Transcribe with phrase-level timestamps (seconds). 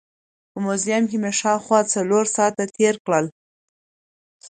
[0.51, 3.25] په موزیم کې مې شاوخوا څلور ساعت تېر کړل.